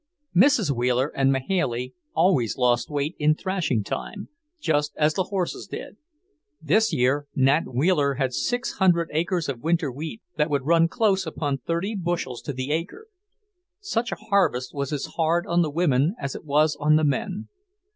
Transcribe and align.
Mrs. 0.35 0.71
Wheeler 0.71 1.09
and 1.15 1.31
Mahailey 1.31 1.93
always 2.15 2.57
lost 2.57 2.89
weight 2.89 3.15
in 3.19 3.35
thrashing 3.35 3.83
time, 3.83 4.29
just 4.59 4.93
as 4.97 5.13
the 5.13 5.25
horses 5.25 5.67
did; 5.67 5.97
this 6.59 6.91
year 6.91 7.27
Nat 7.35 7.65
Wheeler 7.71 8.15
had 8.15 8.33
six 8.33 8.79
hundred 8.79 9.11
acres 9.13 9.47
of 9.47 9.61
winter 9.61 9.91
wheat 9.91 10.23
that 10.37 10.49
would 10.49 10.65
run 10.65 10.87
close 10.87 11.27
upon 11.27 11.59
thirty 11.59 11.93
bushels 11.93 12.41
to 12.41 12.51
the 12.53 12.71
acre. 12.71 13.09
Such 13.79 14.11
a 14.11 14.15
harvest 14.15 14.73
was 14.73 14.91
as 14.91 15.05
hard 15.17 15.45
on 15.45 15.61
the 15.61 15.69
women 15.69 16.15
as 16.19 16.33
it 16.33 16.45
was 16.45 16.75
on 16.79 16.95
the 16.95 17.03
men. 17.03 17.49